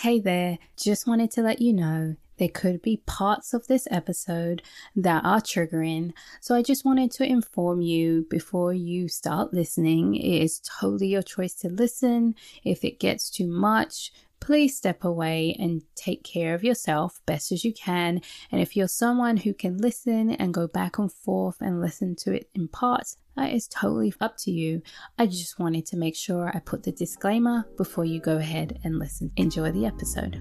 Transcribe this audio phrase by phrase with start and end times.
[0.00, 4.62] Hey there, just wanted to let you know there could be parts of this episode
[4.96, 6.12] that are triggering.
[6.40, 10.14] So I just wanted to inform you before you start listening.
[10.14, 12.34] It is totally your choice to listen.
[12.64, 14.10] If it gets too much,
[14.40, 18.22] please step away and take care of yourself best as you can.
[18.50, 22.32] And if you're someone who can listen and go back and forth and listen to
[22.32, 24.82] it in parts, that is totally up to you.
[25.18, 28.98] I just wanted to make sure I put the disclaimer before you go ahead and
[28.98, 29.30] listen.
[29.36, 30.40] Enjoy the episode.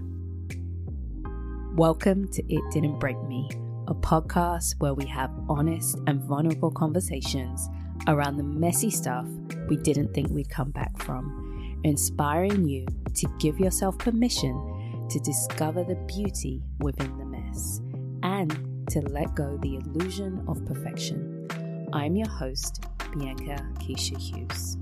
[1.76, 3.48] Welcome to It Didn't Break Me,
[3.88, 7.68] a podcast where we have honest and vulnerable conversations
[8.08, 9.28] around the messy stuff
[9.70, 15.84] we didn't think we'd come back from, inspiring you to give yourself permission to discover
[15.84, 17.82] the beauty within the mess
[18.24, 21.29] and to let go the illusion of perfection.
[21.92, 22.86] I'm your host,
[23.18, 24.78] Bianca Keisha Hughes.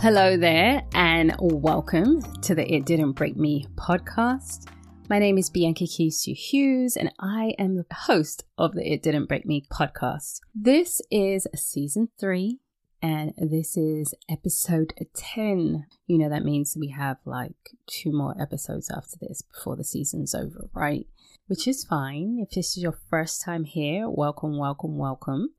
[0.00, 4.68] Hello there, and welcome to the It Didn't Break Me podcast.
[5.10, 9.26] My name is Bianca Keisha Hughes, and I am the host of the It Didn't
[9.26, 10.40] Break Me podcast.
[10.54, 12.60] This is season three,
[13.02, 15.86] and this is episode 10.
[16.06, 20.34] You know, that means we have like two more episodes after this before the season's
[20.34, 21.06] over, right?
[21.48, 22.38] Which is fine.
[22.40, 25.50] If this is your first time here, welcome, welcome, welcome.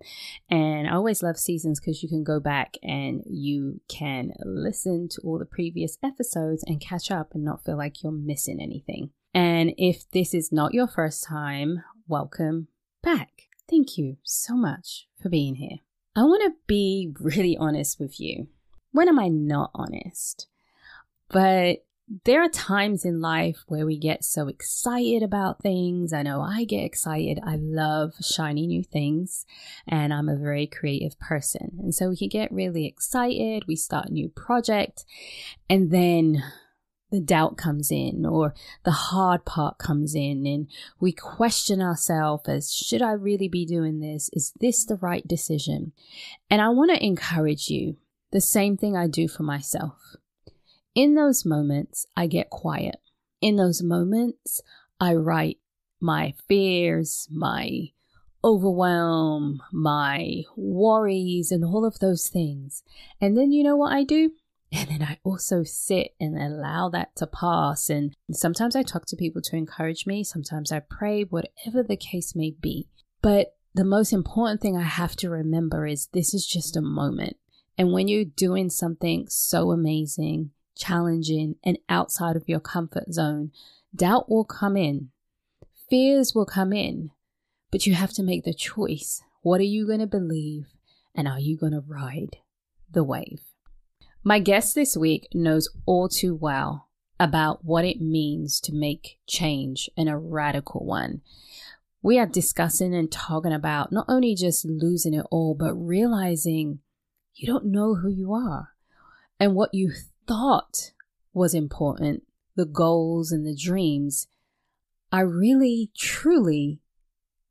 [0.50, 5.22] And I always love seasons because you can go back and you can listen to
[5.24, 9.12] all the previous episodes and catch up and not feel like you're missing anything.
[9.34, 12.68] And if this is not your first time, welcome
[13.02, 13.44] back.
[13.70, 15.78] Thank you so much for being here.
[16.18, 18.48] I want to be really honest with you.
[18.92, 20.48] When am I not honest?
[21.30, 21.86] But
[22.24, 26.14] there are times in life where we get so excited about things.
[26.14, 27.40] I know I get excited.
[27.44, 29.46] I love shiny new things
[29.86, 31.78] and I'm a very creative person.
[31.80, 33.66] And so we can get really excited.
[33.68, 35.04] We start a new project
[35.70, 36.44] and then
[37.12, 40.68] the doubt comes in or the hard part comes in and
[41.00, 44.30] we question ourselves as should I really be doing this?
[44.32, 45.92] Is this the right decision?
[46.50, 47.98] And I want to encourage you
[48.32, 50.16] the same thing I do for myself.
[50.98, 52.96] In those moments, I get quiet.
[53.40, 54.62] In those moments,
[55.00, 55.60] I write
[56.02, 57.90] my fears, my
[58.44, 62.82] overwhelm, my worries, and all of those things.
[63.22, 64.32] And then you know what I do?
[64.72, 67.92] And then I also sit and allow that to pass.
[67.92, 72.36] And sometimes I talk to people to encourage me, sometimes I pray, whatever the case
[72.36, 72.88] may be.
[73.22, 77.38] But the most important thing I have to remember is this is just a moment.
[77.78, 83.52] And when you're doing something so amazing, challenging, and outside of your comfort zone,
[83.96, 85.10] doubt will come in,
[85.90, 87.12] fears will come in,
[87.72, 89.22] but you have to make the choice.
[89.42, 90.68] What are you going to believe?
[91.16, 92.38] And are you going to ride
[92.92, 93.42] the wave?
[94.24, 96.90] My guest this week knows all too well
[97.20, 101.22] about what it means to make change and a radical one.
[102.02, 106.80] We are discussing and talking about not only just losing it all, but realizing
[107.36, 108.70] you don't know who you are
[109.40, 109.94] and what you
[110.28, 110.92] thought
[111.34, 112.24] was important,
[112.56, 114.28] the goals and the dreams,
[115.12, 116.82] are really, truly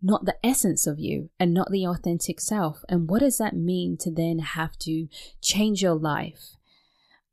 [0.03, 2.85] not the essence of you and not the authentic self.
[2.89, 5.09] And what does that mean to then have to
[5.41, 6.57] change your life?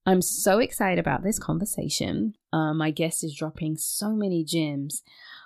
[0.05, 2.35] I'm so excited about this conversation.
[2.51, 5.01] Um, my guest is dropping so many gems,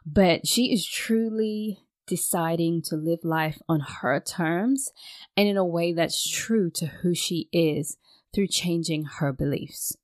[0.05, 4.91] but she is truly deciding to live life on her terms
[5.35, 7.97] and in a way that's true to who she is
[8.33, 9.95] through changing her beliefs.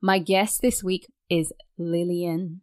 [0.00, 2.62] My guest this week is Lillian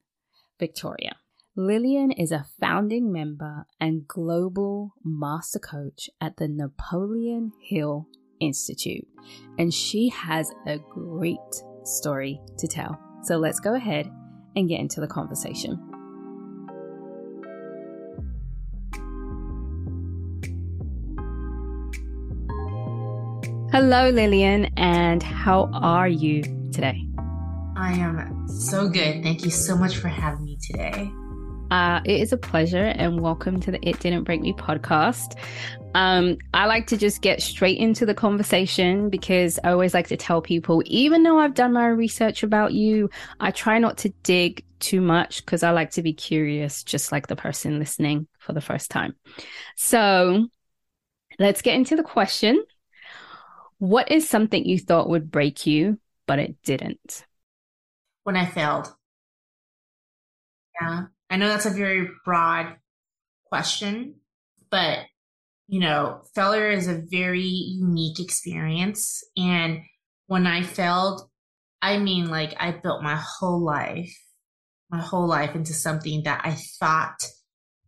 [0.59, 1.17] Victoria.
[1.57, 8.07] Lillian is a founding member and global master coach at the Napoleon Hill
[8.41, 9.07] Institute,
[9.57, 11.37] and she has a great
[11.83, 12.99] story to tell.
[13.23, 14.11] So let's go ahead
[14.55, 15.94] and get into the conversation.
[23.77, 27.05] Hello, Lillian, and how are you today?
[27.75, 29.21] I am so good.
[29.21, 31.11] Thank you so much for having me today.
[31.71, 35.37] Uh, it is a pleasure, and welcome to the It Didn't Break Me podcast.
[35.93, 40.15] Um, I like to just get straight into the conversation because I always like to
[40.15, 43.09] tell people, even though I've done my research about you,
[43.41, 47.27] I try not to dig too much because I like to be curious, just like
[47.27, 49.17] the person listening for the first time.
[49.75, 50.47] So
[51.39, 52.63] let's get into the question.
[53.79, 57.25] What is something you thought would break you, but it didn't?
[58.23, 58.93] When I failed.
[60.81, 61.05] Yeah.
[61.29, 62.75] I know that's a very broad
[63.49, 64.15] question,
[64.69, 64.99] but
[65.67, 69.23] you know, failure is a very unique experience.
[69.35, 69.81] And
[70.27, 71.27] when I failed,
[71.81, 74.15] I mean, like, I built my whole life,
[74.89, 77.23] my whole life into something that I thought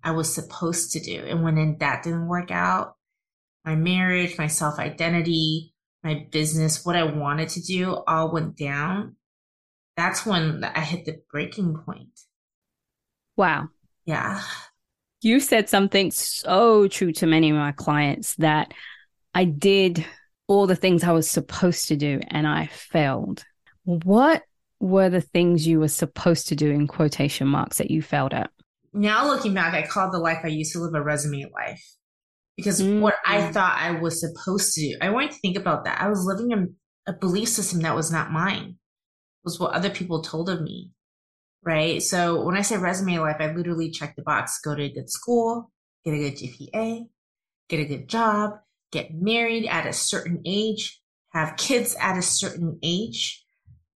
[0.03, 1.23] I was supposed to do.
[1.25, 2.95] And when that didn't work out,
[3.65, 5.73] my marriage, my self identity,
[6.03, 9.15] my business, what I wanted to do all went down.
[9.95, 12.19] That's when I hit the breaking point.
[13.35, 13.69] Wow.
[14.05, 14.41] Yeah.
[15.21, 18.73] You said something so true to many of my clients that
[19.33, 20.05] I did
[20.47, 23.43] all the things I was supposed to do and I failed.
[23.83, 24.43] What
[24.79, 28.51] were the things you were supposed to do in quotation marks that you failed at?
[28.93, 31.83] Now looking back, I call the life I used to live a resume life
[32.57, 32.99] because mm-hmm.
[32.99, 33.53] what I mm.
[33.53, 36.01] thought I was supposed to do, I wanted to think about that.
[36.01, 36.75] I was living in
[37.07, 40.91] a belief system that was not mine, it was what other people told of me
[41.67, 42.01] right?
[42.01, 45.09] So when I say resume life, I literally check the box, go to a good
[45.09, 45.69] school,
[46.05, 47.07] get a good GPA,
[47.67, 48.51] get a good job,
[48.93, 51.01] get married at a certain age,
[51.33, 53.43] have kids at a certain age,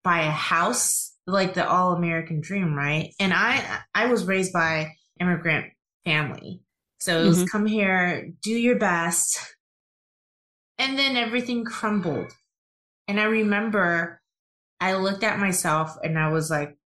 [0.03, 3.13] buy a house, like the all American dream, right?
[3.19, 5.67] And I I was raised by immigrant
[6.05, 6.61] family.
[6.99, 7.47] So it was mm-hmm.
[7.47, 9.55] come here, do your best.
[10.77, 12.31] And then everything crumbled.
[13.07, 14.21] And I remember
[14.79, 16.77] I looked at myself and I was like,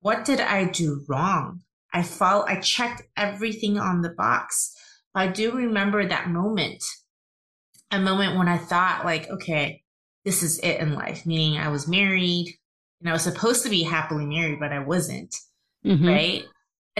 [0.00, 1.60] what did I do wrong?
[1.92, 4.76] I felt I checked everything on the box.
[5.14, 6.84] I do remember that moment,
[7.90, 9.82] a moment when I thought like, okay,
[10.24, 11.26] this is it in life.
[11.26, 12.54] Meaning I was married
[13.00, 15.34] and I was supposed to be happily married, but I wasn't.
[15.84, 16.06] Mm-hmm.
[16.06, 16.44] Right.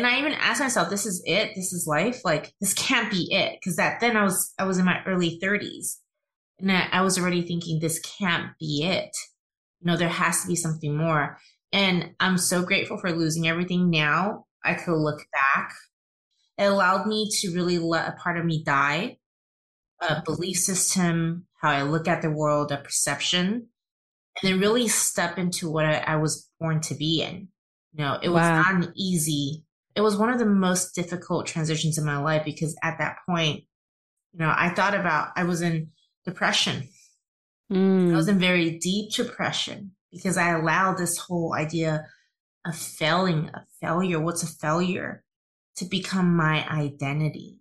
[0.01, 1.51] And I even asked myself, this is it.
[1.55, 2.25] This is life.
[2.25, 3.59] Like this can't be it.
[3.63, 6.01] Cause that then I was, I was in my early thirties
[6.59, 9.15] and I, I was already thinking this can't be it.
[9.81, 11.37] You know, there has to be something more.
[11.71, 14.47] And I'm so grateful for losing everything now.
[14.65, 15.71] I could look back.
[16.57, 19.19] It allowed me to really let a part of me die,
[20.01, 25.37] a belief system, how I look at the world, a perception, and then really step
[25.37, 27.49] into what I, I was born to be in.
[27.93, 28.63] You know, it was wow.
[28.63, 32.77] not an easy, it was one of the most difficult transitions in my life because
[32.83, 33.65] at that point,
[34.33, 35.91] you know, I thought about, I was in
[36.25, 36.89] depression.
[37.73, 38.13] Mm.
[38.13, 42.07] I was in very deep depression because I allowed this whole idea
[42.65, 45.25] of failing, a failure, what's a failure,
[45.77, 47.57] to become my identity.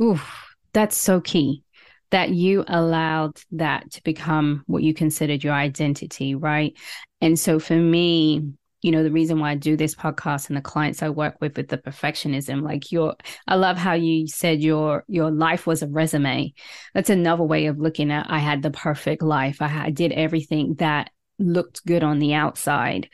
[0.00, 1.64] Oof, that's so key
[2.10, 6.76] that you allowed that to become what you considered your identity, right?
[7.20, 8.52] And so for me,
[8.82, 11.56] you know, the reason why I do this podcast and the clients I work with
[11.56, 13.14] with the perfectionism, like your,
[13.46, 16.52] I love how you said your, your life was a resume.
[16.92, 19.62] That's another way of looking at, I had the perfect life.
[19.62, 23.08] I, I did everything that looked good on the outside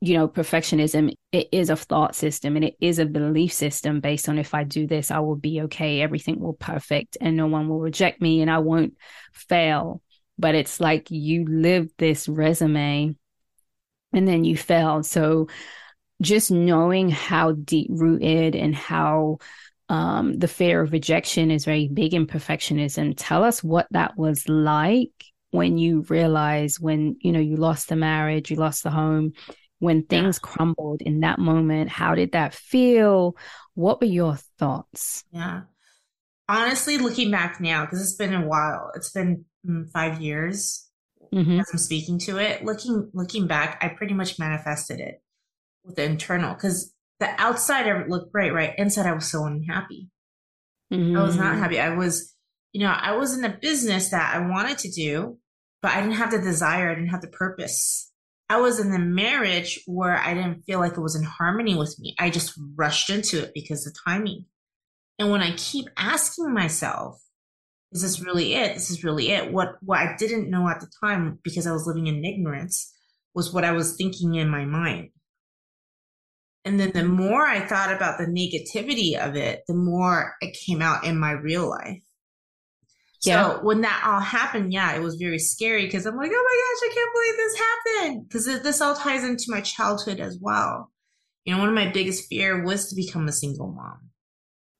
[0.00, 4.28] you know perfectionism it is a thought system and it is a belief system based
[4.28, 7.68] on if i do this i will be okay everything will perfect and no one
[7.68, 8.96] will reject me and i won't
[9.32, 10.00] fail
[10.38, 13.14] but it's like you lived this resume
[14.12, 15.48] and then you failed so
[16.20, 19.38] just knowing how deep rooted and how
[19.90, 24.48] um, the fear of rejection is very big in perfectionism tell us what that was
[24.48, 25.12] like
[25.50, 29.32] when you realize when you know you lost the marriage you lost the home
[29.78, 30.50] when things yeah.
[30.50, 33.36] crumbled in that moment how did that feel?
[33.74, 35.24] What were your thoughts?
[35.30, 35.62] Yeah.
[36.48, 40.87] Honestly looking back now because it's been a while it's been mm, five years
[41.32, 41.60] mm-hmm.
[41.60, 45.22] as i'm speaking to it looking looking back i pretty much manifested it
[45.84, 50.08] with the internal because the outside looked great right inside i was so unhappy
[50.92, 51.16] mm-hmm.
[51.16, 51.62] i was not mm-hmm.
[51.62, 52.34] happy i was
[52.72, 55.38] you know, I was in a business that I wanted to do,
[55.82, 58.12] but I didn't have the desire, I didn't have the purpose.
[58.50, 61.98] I was in a marriage where I didn't feel like it was in harmony with
[61.98, 62.14] me.
[62.18, 64.46] I just rushed into it because of timing.
[65.18, 67.20] And when I keep asking myself,
[67.92, 68.74] is this really it?
[68.74, 69.52] This is really it.
[69.52, 72.92] What what I didn't know at the time because I was living in ignorance
[73.34, 75.10] was what I was thinking in my mind.
[76.64, 80.82] And then the more I thought about the negativity of it, the more it came
[80.82, 82.02] out in my real life.
[83.24, 83.48] Yeah.
[83.48, 86.90] So when that all happened, yeah, it was very scary because I'm like, oh my
[86.90, 88.28] gosh, I can't believe this happened.
[88.28, 90.90] Because this all ties into my childhood as well.
[91.44, 94.10] You know, one of my biggest fear was to become a single mom.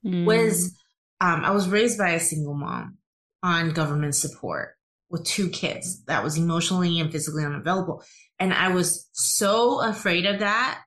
[0.05, 0.27] Mm.
[0.27, 0.77] Was
[1.21, 2.99] um, I was raised by a single mom
[3.43, 4.75] on government support
[5.11, 8.03] with two kids that was emotionally and physically unavailable.
[8.39, 10.81] And I was so afraid of that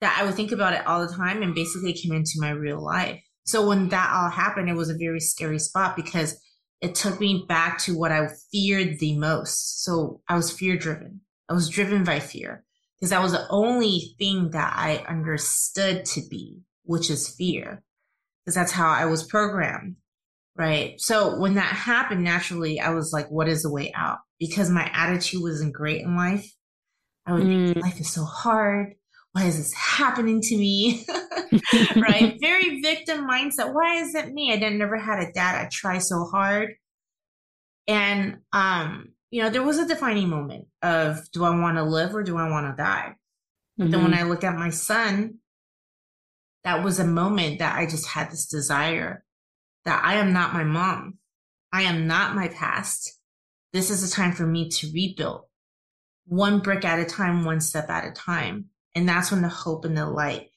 [0.00, 2.82] that I would think about it all the time and basically came into my real
[2.82, 3.22] life.
[3.44, 6.40] So when that all happened, it was a very scary spot because
[6.80, 9.84] it took me back to what I feared the most.
[9.84, 11.20] So I was fear driven.
[11.48, 12.64] I was driven by fear
[12.98, 17.82] because that was the only thing that I understood to be, which is fear,
[18.44, 19.96] because that's how I was programmed.
[20.54, 21.00] Right.
[21.00, 24.18] So when that happened, naturally, I was like, what is the way out?
[24.38, 26.46] Because my attitude wasn't great in life.
[27.24, 27.72] I would mm.
[27.72, 28.94] think life is so hard.
[29.32, 31.06] Why is this happening to me?
[31.96, 32.36] right?
[32.40, 33.72] Very victim mindset.
[33.72, 34.52] Why is it me?
[34.52, 35.64] I didn't never had a dad.
[35.64, 36.74] I try so hard.
[37.88, 42.14] And um, you know, there was a defining moment of do I want to live
[42.14, 43.14] or do I want to die?
[43.76, 43.90] But mm-hmm.
[43.90, 44.24] then when mm-hmm.
[44.24, 45.38] I look at my son,
[46.64, 49.24] that was a moment that I just had this desire
[49.84, 51.18] that I am not my mom.
[51.72, 53.18] I am not my past.
[53.72, 55.42] This is a time for me to rebuild
[56.26, 58.66] one brick at a time, one step at a time.
[58.94, 60.50] And that's when the hope and the light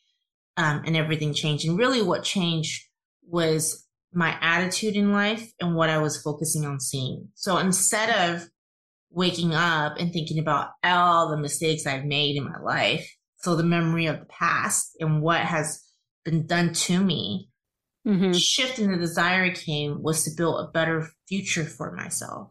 [0.58, 1.68] um, and everything changed.
[1.68, 2.84] And really, what changed
[3.28, 7.30] was my attitude in life and what I was focusing on seeing.
[7.34, 8.48] So instead of
[9.10, 13.10] waking up and thinking about all the mistakes I've made in my life,
[13.40, 15.85] so the memory of the past and what has
[16.26, 17.50] been done to me,
[18.06, 18.34] mm-hmm.
[18.34, 22.50] shift in the desire came was to build a better future for myself.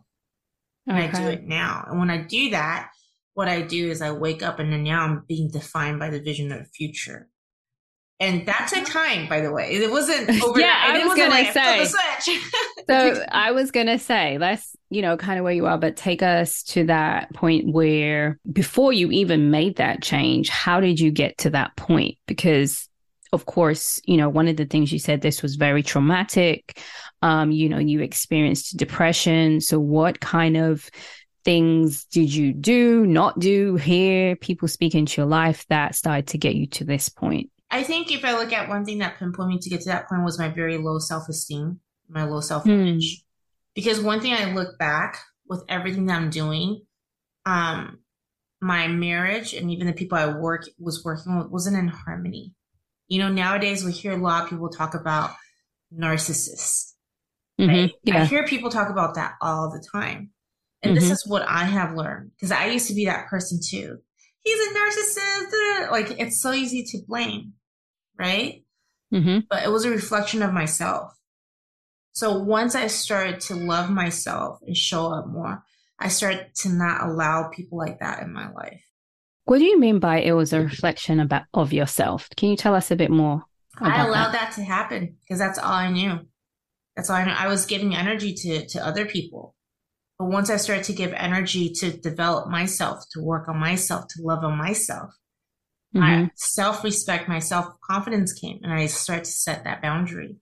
[0.87, 1.19] And okay.
[1.19, 1.85] I do it now.
[1.89, 2.91] And when I do that,
[3.35, 6.21] what I do is I wake up and then now I'm being defined by the
[6.21, 7.29] vision of the future.
[8.21, 9.73] And that took time, by the way.
[9.73, 10.57] It wasn't overnight.
[10.57, 11.85] yeah, I was gonna like, say.
[12.89, 16.23] so I was gonna say, that's you know kind of where you are, but take
[16.23, 21.39] us to that point where before you even made that change, how did you get
[21.39, 22.17] to that point?
[22.29, 22.89] Because
[23.35, 26.81] of course, you know, one of the things you said this was very traumatic.
[27.21, 29.61] Um, you know, you experienced depression.
[29.61, 30.89] So what kind of
[31.45, 36.39] things did you do, not do, hear people speak into your life that started to
[36.39, 37.51] get you to this point?
[37.71, 40.09] I think if I look at one thing that pinpointed me to get to that
[40.09, 43.19] point was my very low self esteem, my low self image.
[43.19, 43.25] Mm.
[43.75, 46.83] Because one thing I look back with everything that I'm doing,
[47.45, 47.99] um,
[48.61, 52.55] my marriage and even the people I work was working with wasn't in harmony.
[53.09, 55.31] You know, nowadays we hear a lot of people talk about
[55.93, 56.93] narcissists.
[57.61, 57.71] Mm-hmm.
[57.71, 57.93] Right?
[58.03, 58.23] Yeah.
[58.23, 60.31] I hear people talk about that all the time.
[60.83, 61.09] And mm-hmm.
[61.09, 63.99] this is what I have learned because I used to be that person too.
[64.41, 65.91] He's a narcissist.
[65.91, 67.55] Like it's so easy to blame,
[68.19, 68.65] right?
[69.13, 69.41] Mm-hmm.
[69.49, 71.13] But it was a reflection of myself.
[72.13, 75.63] So once I started to love myself and show up more,
[75.99, 78.85] I started to not allow people like that in my life.
[79.45, 82.29] What do you mean by it was a reflection about of yourself?
[82.37, 83.45] Can you tell us a bit more?
[83.79, 84.51] I allowed that?
[84.51, 86.21] that to happen because that's all I knew.
[86.97, 87.33] That's all I knew.
[87.33, 89.55] I was giving energy to to other people.
[90.19, 94.23] But once I started to give energy to develop myself, to work on myself, to
[94.23, 95.11] love on myself,
[95.95, 96.27] mm-hmm.
[96.37, 100.37] self respect, my self confidence came and I started to set that boundary.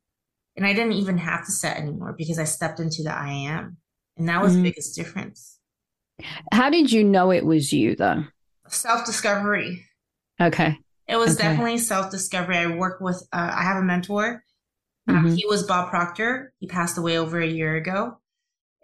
[0.56, 3.78] And I didn't even have to set anymore because I stepped into the I am.
[4.18, 4.62] And that was mm-hmm.
[4.62, 5.58] the biggest difference.
[6.52, 8.24] How did you know it was you though?
[8.72, 9.84] Self discovery.
[10.40, 10.78] Okay.
[11.06, 11.48] It was okay.
[11.48, 12.56] definitely self discovery.
[12.56, 14.42] I work with, uh, I have a mentor.
[15.08, 15.34] Um, mm-hmm.
[15.34, 16.52] He was Bob Proctor.
[16.58, 18.18] He passed away over a year ago.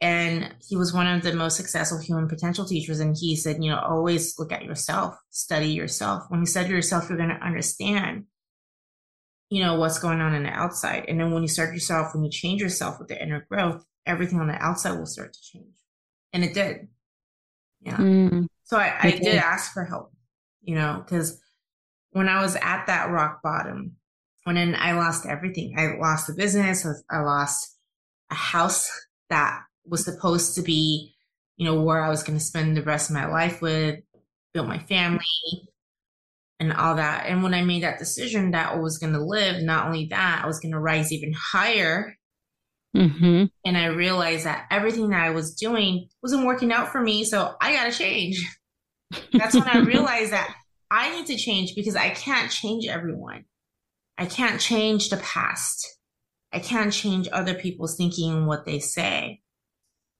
[0.00, 3.00] And he was one of the most successful human potential teachers.
[3.00, 6.24] And he said, you know, always look at yourself, study yourself.
[6.28, 8.24] When you study yourself, you're going to understand,
[9.50, 11.06] you know, what's going on in the outside.
[11.08, 14.38] And then when you start yourself, when you change yourself with the inner growth, everything
[14.38, 15.74] on the outside will start to change.
[16.32, 16.88] And it did.
[17.80, 17.96] Yeah.
[17.96, 18.46] Mm.
[18.64, 20.12] So I, I did ask for help,
[20.60, 21.40] you know, because
[22.10, 23.96] when I was at that rock bottom,
[24.44, 27.76] when I lost everything, I lost the business, I lost
[28.30, 28.90] a house
[29.30, 31.14] that was supposed to be,
[31.56, 34.00] you know, where I was going to spend the rest of my life with,
[34.54, 35.20] build my family
[36.60, 37.26] and all that.
[37.26, 40.42] And when I made that decision that I was going to live, not only that,
[40.42, 42.16] I was going to rise even higher.
[42.98, 43.44] Mm-hmm.
[43.64, 47.24] And I realized that everything that I was doing wasn't working out for me.
[47.24, 48.44] So I got to change.
[49.32, 50.54] That's when I realized that
[50.90, 53.44] I need to change because I can't change everyone.
[54.16, 55.86] I can't change the past.
[56.52, 59.42] I can't change other people's thinking and what they say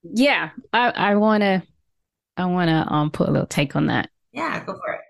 [0.03, 1.63] yeah, I I want to
[2.37, 4.09] I want to um put a little take on that.
[4.31, 5.01] Yeah, go for it.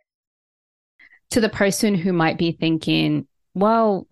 [1.32, 4.08] To the person who might be thinking, well,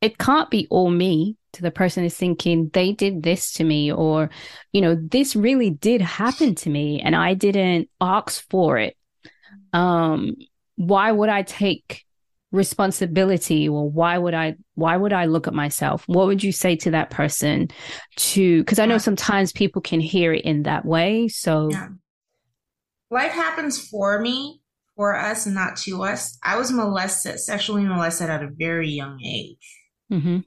[0.00, 1.36] it can't be all me.
[1.54, 4.30] To the person is thinking they did this to me, or
[4.72, 8.96] you know, this really did happen to me, and I didn't ask for it.
[9.72, 10.36] Um,
[10.76, 12.04] why would I take
[12.52, 16.74] responsibility or why would i why would i look at myself what would you say
[16.74, 17.68] to that person
[18.16, 21.86] to because i know sometimes people can hear it in that way so yeah.
[23.08, 24.60] life happens for me
[24.96, 29.78] for us not to us i was molested sexually molested at a very young age
[30.12, 30.38] mm-hmm.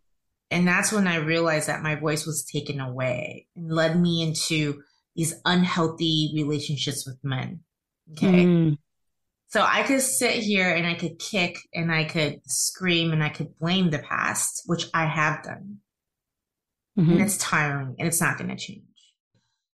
[0.53, 4.81] And that's when i realized that my voice was taken away and led me into
[5.15, 7.59] these unhealthy relationships with men
[8.11, 8.77] okay mm.
[9.53, 13.29] So I could sit here and I could kick and I could scream and I
[13.29, 15.77] could blame the past, which I have done.
[16.97, 17.11] Mm-hmm.
[17.11, 18.81] And it's tiring and it's not going to change.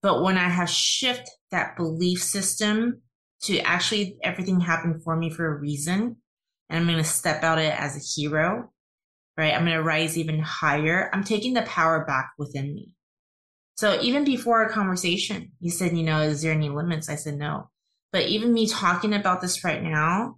[0.01, 3.03] But when I have shifted that belief system
[3.45, 6.19] to actually everything happened for me for a reason.
[6.69, 8.71] And I'm going to step out of it as a hero,
[9.37, 9.53] right?
[9.53, 11.11] I'm going to rise even higher.
[11.13, 12.91] I'm taking the power back within me.
[13.77, 17.09] So even before our conversation, you said, you know, is there any limits?
[17.09, 17.71] I said, no.
[18.13, 20.37] But even me talking about this right now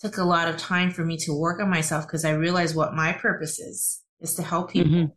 [0.00, 2.94] took a lot of time for me to work on myself because I realized what
[2.94, 4.90] my purpose is, is to help people.
[4.90, 5.12] Mm-hmm.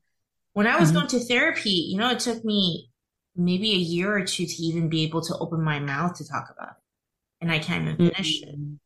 [0.53, 0.99] When I was mm-hmm.
[0.99, 2.89] going to therapy, you know, it took me
[3.35, 6.47] maybe a year or two to even be able to open my mouth to talk
[6.55, 6.83] about it.
[7.41, 8.73] And I can't even finish mm-hmm.
[8.73, 8.79] it.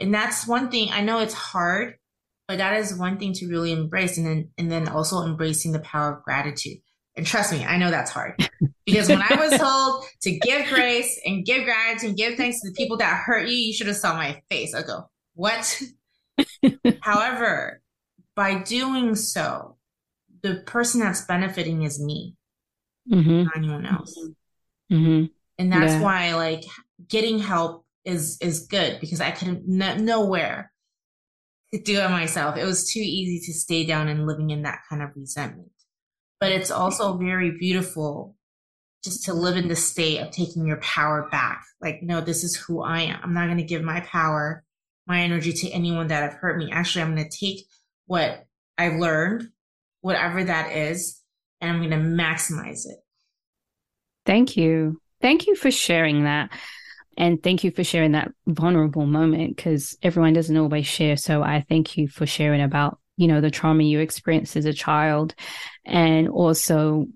[0.00, 1.94] And that's one thing I know it's hard,
[2.48, 4.16] but that is one thing to really embrace.
[4.16, 6.78] And then, and then also embracing the power of gratitude.
[7.14, 8.36] And trust me, I know that's hard
[8.86, 12.70] because when I was told to give grace and give gratitude and give thanks to
[12.70, 14.74] the people that hurt you, you should have saw my face.
[14.74, 15.82] I go, what?
[17.02, 17.82] However,
[18.34, 19.76] by doing so,
[20.42, 22.36] the person that's benefiting is me,
[23.10, 23.42] mm-hmm.
[23.42, 24.16] not anyone else.
[24.90, 25.26] Mm-hmm.
[25.58, 26.02] And that's yeah.
[26.02, 26.64] why like
[27.08, 30.70] getting help is is good because I couldn't n- nowhere
[31.72, 32.56] do it myself.
[32.56, 35.70] It was too easy to stay down and living in that kind of resentment.
[36.40, 38.36] But it's also very beautiful
[39.04, 41.64] just to live in the state of taking your power back.
[41.80, 43.20] Like, no, this is who I am.
[43.22, 44.64] I'm not going to give my power,
[45.06, 46.70] my energy to anyone that have hurt me.
[46.72, 47.64] Actually, I'm going to take
[48.06, 48.46] what
[48.76, 49.48] I've learned
[50.00, 51.20] whatever that is,
[51.60, 52.98] and I'm going to maximize it.
[54.24, 55.00] Thank you.
[55.20, 56.50] Thank you for sharing that.
[57.18, 61.16] And thank you for sharing that vulnerable moment because everyone doesn't always share.
[61.16, 64.72] So I thank you for sharing about, you know, the trauma you experienced as a
[64.72, 65.34] child
[65.84, 67.06] and also,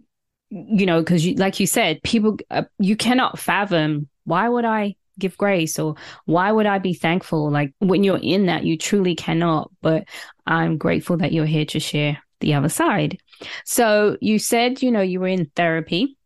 [0.50, 4.96] you know, because you, like you said, people, uh, you cannot fathom why would I
[5.18, 5.94] give grace or
[6.24, 7.50] why would I be thankful?
[7.50, 9.70] Like when you're in that, you truly cannot.
[9.80, 10.04] But
[10.46, 13.18] I'm grateful that you're here to share the other side.
[13.64, 16.16] So you said, you know, you were in therapy.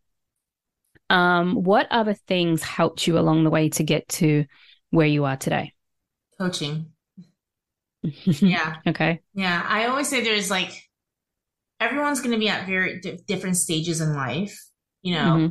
[1.09, 4.45] Um, what other things helped you along the way to get to
[4.89, 5.73] where you are today?
[6.37, 6.87] Coaching.
[8.03, 8.75] yeah.
[8.85, 9.21] Okay.
[9.33, 9.65] Yeah.
[9.67, 10.71] I always say there's like,
[11.79, 14.65] everyone's going to be at very d- different stages in life.
[15.01, 15.47] You know, mm-hmm.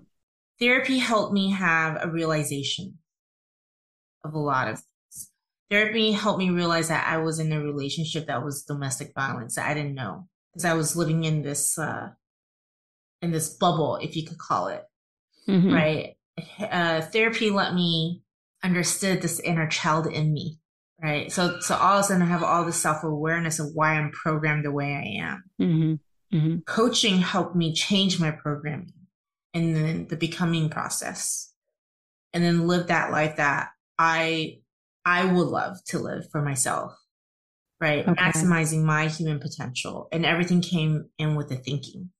[0.61, 2.99] therapy helped me have a realization
[4.25, 5.31] of a lot of things.
[5.71, 9.69] Therapy helped me realize that I was in a relationship that was domestic violence that
[9.69, 12.11] I didn't know because I was living in this uh,
[13.23, 14.85] in this bubble, if you could call it,
[15.49, 15.73] mm-hmm.
[15.73, 16.17] right?
[16.59, 18.23] Uh, therapy let me
[18.63, 20.59] understood this inner child in me,
[21.03, 21.33] right?
[21.33, 24.11] So, so all of a sudden, I have all this self awareness of why I'm
[24.11, 25.45] programmed the way I am.
[25.61, 26.37] Mm-hmm.
[26.37, 26.59] Mm-hmm.
[26.67, 28.93] Coaching helped me change my programming
[29.55, 31.53] and then the becoming process,
[32.33, 34.59] and then live that life that I
[35.05, 36.99] I would love to live for myself
[37.81, 38.07] right?
[38.07, 38.23] Okay.
[38.23, 40.09] Maximizing my human potential.
[40.13, 42.11] And everything came in with the thinking.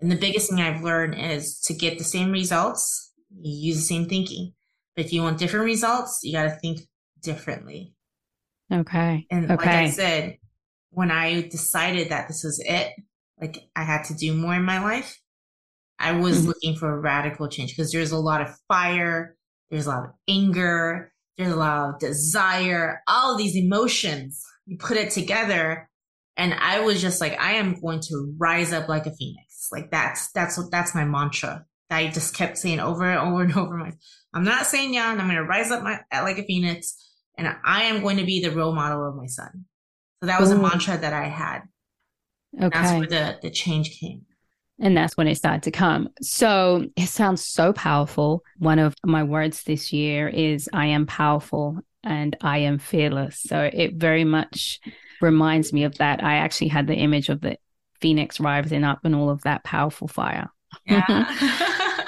[0.00, 3.82] And the biggest thing I've learned is to get the same results, you use the
[3.82, 4.52] same thinking.
[4.94, 6.80] But if you want different results, you got to think
[7.22, 7.94] differently.
[8.72, 9.26] Okay.
[9.30, 9.54] And okay.
[9.56, 10.38] like I said,
[10.90, 12.92] when I decided that this was it,
[13.40, 15.18] like I had to do more in my life,
[15.98, 16.48] I was mm-hmm.
[16.48, 19.36] looking for a radical change because there's a lot of fire,
[19.70, 24.96] there's a lot of anger, there's a lot of desire, all these emotions you put
[24.96, 25.88] it together.
[26.36, 29.45] And I was just like, I am going to rise up like a phoenix.
[29.72, 33.42] Like that's, that's what, that's my mantra that I just kept saying over and over
[33.42, 33.76] and over.
[33.76, 33.92] My,
[34.34, 35.18] I'm not saying young.
[35.18, 36.96] I'm going to rise up my, like a phoenix
[37.38, 39.66] and I am going to be the role model of my son.
[40.20, 40.56] So that was Ooh.
[40.56, 41.60] a mantra that I had.
[42.58, 42.68] Okay.
[42.72, 44.22] That's where the, the change came.
[44.78, 46.10] And that's when it started to come.
[46.20, 48.42] So it sounds so powerful.
[48.58, 53.40] One of my words this year is I am powerful and I am fearless.
[53.42, 54.80] So it very much
[55.20, 56.22] reminds me of that.
[56.22, 57.56] I actually had the image of the
[58.00, 60.48] phoenix rising up and all of that powerful fire.
[60.86, 61.26] Yeah.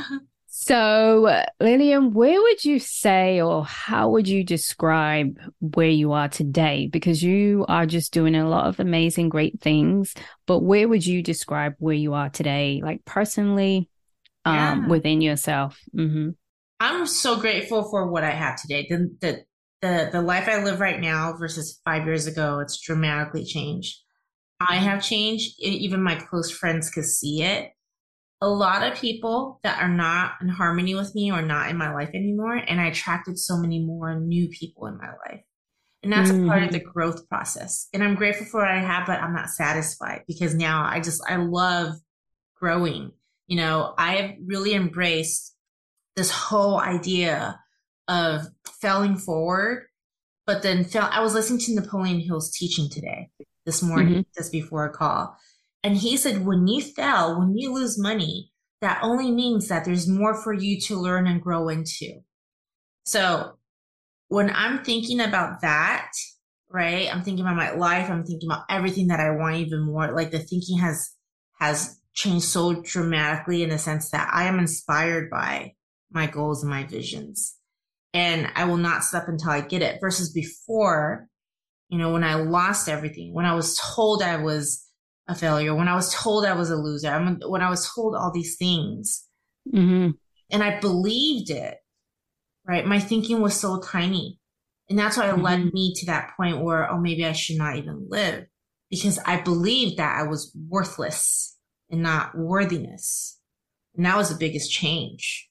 [0.48, 6.88] so, Lillian, where would you say or how would you describe where you are today?
[6.90, 10.14] Because you are just doing a lot of amazing, great things.
[10.46, 13.88] But where would you describe where you are today, like personally,
[14.44, 15.79] um, within yourself?
[15.96, 16.31] Mm-hmm.
[16.81, 18.87] I'm so grateful for what I have today.
[18.88, 19.44] The, the
[19.81, 23.96] the the life I live right now versus five years ago, it's dramatically changed.
[24.61, 25.55] I have changed.
[25.61, 27.71] Even my close friends could see it.
[28.40, 31.92] A lot of people that are not in harmony with me or not in my
[31.92, 35.42] life anymore, and I attracted so many more new people in my life.
[36.03, 36.44] And that's mm.
[36.44, 36.92] a part of the mm.
[36.92, 37.88] growth process.
[37.92, 41.21] And I'm grateful for what I have, but I'm not satisfied because now I just,
[41.29, 41.94] I love
[42.55, 43.11] growing.
[43.49, 45.55] You know, I have really embraced
[46.14, 47.59] this whole idea
[48.07, 48.47] of
[48.81, 49.87] failing forward,
[50.47, 51.09] but then fell.
[51.11, 53.31] I was listening to Napoleon Hill's teaching today,
[53.68, 54.31] this morning, mm-hmm.
[54.35, 55.37] just before a call.
[55.85, 58.50] And he said, when you fail, when you lose money,
[58.81, 62.20] that only means that there's more for you to learn and grow into.
[63.04, 63.59] So
[64.28, 66.12] when I'm thinking about that,
[66.70, 67.14] right?
[67.14, 68.09] I'm thinking about my life.
[68.09, 70.14] I'm thinking about everything that I want even more.
[70.14, 71.11] Like the thinking has,
[71.61, 75.74] has changed so dramatically in the sense that I am inspired by
[76.11, 77.54] my goals and my visions.
[78.14, 81.28] And I will not stop until I get it versus before,
[81.88, 84.87] you know, when I lost everything, when I was told I was
[85.27, 88.31] a failure, when I was told I was a loser, when I was told all
[88.33, 89.27] these things
[89.72, 90.11] mm-hmm.
[90.51, 91.77] and I believed it,
[92.66, 92.87] right?
[92.87, 94.38] My thinking was so tiny.
[94.90, 95.42] And that's why it mm-hmm.
[95.42, 98.46] led me to that point where, oh, maybe I should not even live
[98.90, 101.57] because I believed that I was worthless
[101.90, 103.38] and not worthiness.
[103.96, 105.48] And that was the biggest change.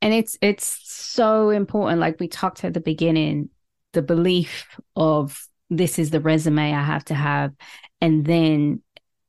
[0.00, 2.00] And it's it's so important.
[2.00, 3.50] Like we talked at the beginning,
[3.92, 4.66] the belief
[4.96, 7.52] of this is the resume I have to have.
[8.00, 8.82] And then,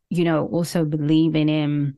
[0.09, 1.97] you know, also believing in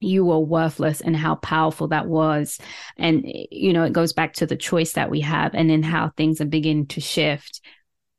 [0.00, 2.58] you were worthless and how powerful that was.
[2.96, 6.10] And, you know, it goes back to the choice that we have and then how
[6.16, 7.60] things are beginning to shift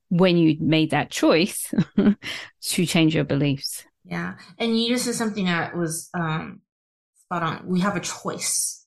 [0.07, 1.73] when you made that choice
[2.61, 3.83] to change your beliefs.
[4.05, 4.35] Yeah.
[4.57, 6.61] And you just said something that was um,
[7.25, 7.67] spot on.
[7.67, 8.85] We have a choice.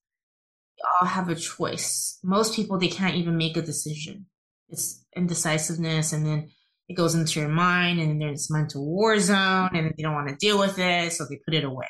[0.79, 2.19] We all have a choice.
[2.23, 4.27] Most people, they can't even make a decision.
[4.69, 6.51] It's indecisiveness and then
[6.89, 10.29] it goes into your mind and then there's mental war zone and they don't want
[10.29, 11.13] to deal with it.
[11.13, 11.87] So they put it away.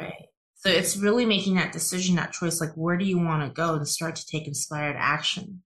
[0.00, 0.26] Right.
[0.56, 3.74] So it's really making that decision, that choice, like where do you want to go
[3.74, 5.62] and start to take inspired action.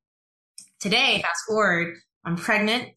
[0.81, 2.93] Today, fast forward, I'm pregnant.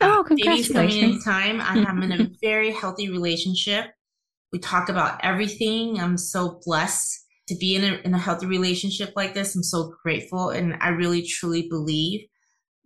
[0.00, 0.72] Oh, congratulations.
[0.72, 1.60] Baby's coming in time.
[1.60, 3.86] I am in a very healthy relationship.
[4.52, 5.98] We talk about everything.
[5.98, 7.18] I'm so blessed
[7.48, 9.56] to be in a, in a healthy relationship like this.
[9.56, 10.50] I'm so grateful.
[10.50, 12.26] And I really, truly believe,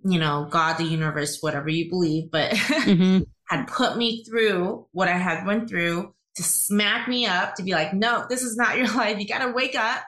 [0.04, 3.22] you know, God, the universe, whatever you believe, but mm-hmm.
[3.48, 7.72] had put me through what I had went through to smack me up, to be
[7.72, 9.18] like, no, this is not your life.
[9.18, 10.02] You got to wake up.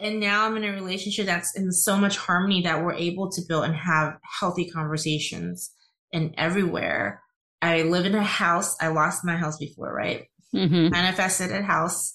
[0.00, 3.42] And now I'm in a relationship that's in so much harmony that we're able to
[3.48, 5.70] build and have healthy conversations
[6.12, 7.22] and everywhere.
[7.62, 8.76] I live in a house.
[8.80, 10.24] I lost my house before, right?
[10.54, 10.90] Mm-hmm.
[10.90, 12.14] Manifested a house.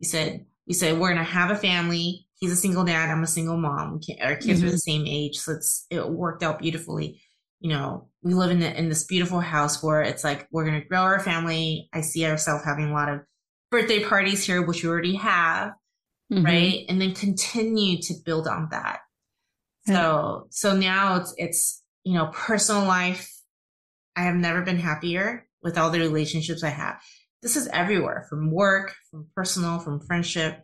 [0.00, 2.26] We said, we said, we're going to have a family.
[2.40, 3.10] He's a single dad.
[3.10, 4.00] I'm a single mom.
[4.20, 4.68] Our kids mm-hmm.
[4.68, 5.36] are the same age.
[5.36, 7.20] So it's, it worked out beautifully
[7.60, 10.80] you know, we live in the, in this beautiful house where it's like we're going
[10.80, 11.88] to grow our family.
[11.92, 13.20] I see ourselves having a lot of
[13.70, 15.72] birthday parties here, which we already have,
[16.32, 16.44] mm-hmm.
[16.44, 16.84] right?
[16.88, 19.00] And then continue to build on that.
[19.86, 23.30] So, so now it's it's you know, personal life.
[24.16, 27.00] I have never been happier with all the relationships I have.
[27.42, 30.62] This is everywhere from work, from personal, from friendship,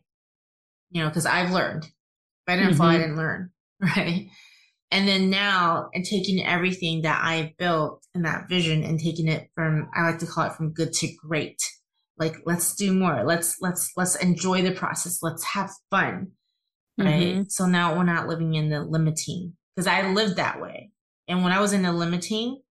[0.97, 1.85] you know, because I've learned.
[1.85, 1.91] If
[2.49, 2.79] I didn't mm-hmm.
[2.79, 4.31] fall, I didn't learn, right?
[4.91, 9.51] And then now and taking everything that I built in that vision and taking it
[9.55, 11.61] from, I like to call it from good to great.
[12.17, 13.25] Like, let's do more.
[13.25, 15.23] Let's, let's, let's enjoy the process.
[15.23, 16.29] Let's have fun.
[16.97, 17.35] Right.
[17.35, 17.43] Mm-hmm.
[17.51, 20.93] So now we're not living in the limiting because I lived that way.
[21.29, 22.63] And when I was in the limiting,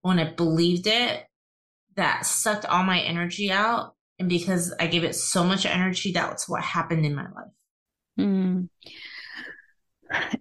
[0.00, 1.26] when I believed it,
[1.96, 3.94] that sucked all my energy out.
[4.18, 7.52] And because I gave it so much energy, that's what happened in my life.
[8.18, 8.68] Mm.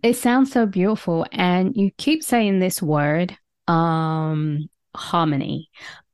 [0.03, 1.25] It sounds so beautiful.
[1.31, 3.35] And you keep saying this word,
[3.67, 5.69] um, harmony.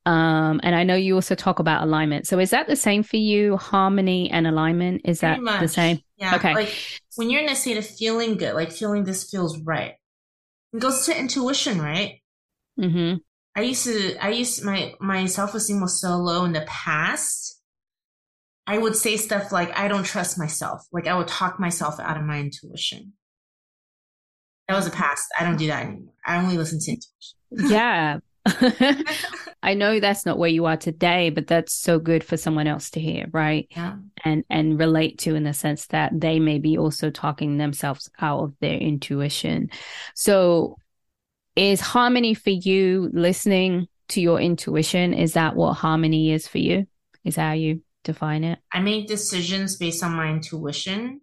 [0.06, 2.26] Um, and I know you also talk about alignment.
[2.26, 3.58] So is that the same for you?
[3.58, 5.02] Harmony and alignment?
[5.06, 6.00] Is that the same?
[6.18, 6.36] Yeah.
[6.36, 6.54] Okay.
[6.54, 6.76] Like
[7.16, 9.96] when you're in a state of feeling good, like feeling this feels right.
[10.74, 12.22] It goes to intuition, right?
[12.80, 13.18] Mm-hmm.
[13.56, 17.59] I used to, I used my, my self-esteem was so low in the past.
[18.70, 20.86] I would say stuff like, I don't trust myself.
[20.92, 23.14] Like I would talk myself out of my intuition.
[24.68, 25.28] That was a past.
[25.40, 26.14] I don't do that anymore.
[26.24, 27.72] I only listen to intuition.
[27.72, 28.20] yeah.
[29.64, 32.92] I know that's not where you are today, but that's so good for someone else
[32.92, 33.68] to hear, right?
[33.72, 33.96] Yeah.
[34.24, 38.44] And and relate to in the sense that they may be also talking themselves out
[38.44, 39.72] of their intuition.
[40.14, 40.78] So
[41.56, 45.16] is harmony for you listening to your intuition?
[45.16, 46.86] Is that what harmony is for you?
[47.24, 48.60] Is how you define it?
[48.72, 51.22] I make decisions based on my intuition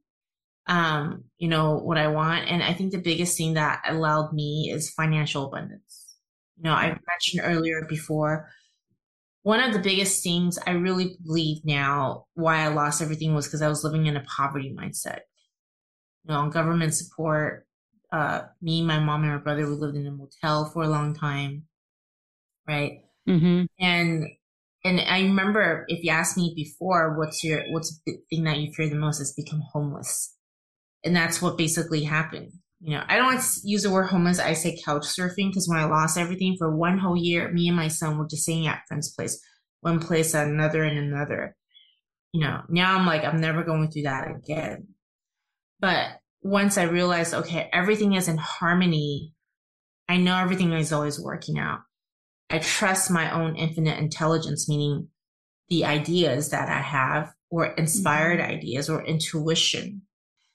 [0.66, 2.48] um, you know, what I want.
[2.48, 6.16] And I think the biggest thing that allowed me is financial abundance.
[6.56, 8.50] You know, I mentioned earlier before,
[9.42, 13.62] one of the biggest things I really believe now why I lost everything was because
[13.62, 15.20] I was living in a poverty mindset.
[16.24, 17.66] You know, on government support,
[18.10, 21.14] uh, me, my mom, and my brother, we lived in a motel for a long
[21.14, 21.64] time,
[22.66, 23.02] right?
[23.28, 23.64] Mm-hmm.
[23.78, 24.26] And
[24.86, 28.72] and I remember if you asked me before, what's your what's the thing that you
[28.72, 30.34] fear the most is become homeless.
[31.04, 32.52] And that's what basically happened.
[32.80, 34.38] You know, I don't to use the word homeless.
[34.38, 37.76] I say couch surfing because when I lost everything for one whole year, me and
[37.76, 39.40] my son were just staying at friend's place,
[39.80, 41.56] one place, another, and another.
[42.32, 44.88] You know, now I'm like, I'm never going through that again.
[45.80, 49.32] But once I realized, okay, everything is in harmony,
[50.08, 51.80] I know everything is always working out.
[52.50, 55.08] I trust my own infinite intelligence, meaning
[55.68, 58.52] the ideas that I have, or inspired mm-hmm.
[58.52, 60.02] ideas, or intuition,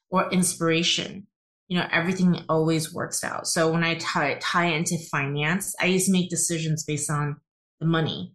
[0.09, 1.27] or inspiration.
[1.67, 3.47] You know, everything always works out.
[3.47, 7.37] So when I tie, tie into finance, I used to make decisions based on
[7.79, 8.33] the money.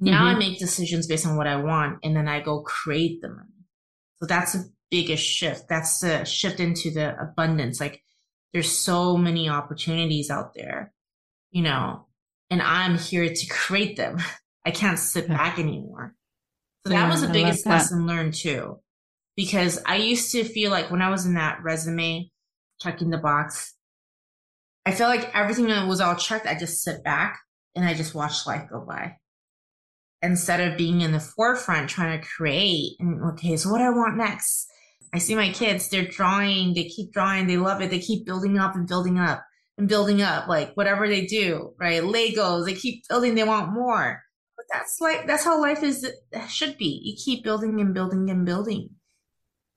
[0.00, 0.36] Now mm-hmm.
[0.36, 3.48] I make decisions based on what I want, and then I go create the money.
[4.16, 5.64] So that's the biggest shift.
[5.68, 7.80] That's the shift into the abundance.
[7.80, 8.02] Like
[8.52, 10.92] there's so many opportunities out there,
[11.50, 12.06] you know,
[12.54, 14.18] and I'm here to create them.
[14.64, 16.14] I can't sit back anymore.
[16.84, 18.78] So that yeah, was the biggest lesson learned too.
[19.36, 22.30] Because I used to feel like when I was in that resume,
[22.80, 23.74] checking the box,
[24.86, 27.40] I felt like everything that was all checked, I just sit back
[27.74, 29.16] and I just watch life go by.
[30.22, 33.90] Instead of being in the forefront trying to create and okay, so what do I
[33.90, 34.68] want next?
[35.12, 38.58] I see my kids, they're drawing, they keep drawing, they love it, they keep building
[38.58, 39.44] up and building up
[39.78, 42.02] and building up, like whatever they do, right?
[42.02, 44.22] Legos, they keep building, they want more.
[44.56, 46.10] But that's like, that's how life is,
[46.48, 47.00] should be.
[47.04, 48.90] You keep building and building and building.